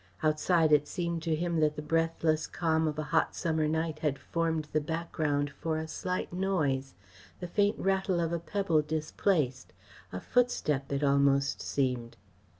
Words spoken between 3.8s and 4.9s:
had formed the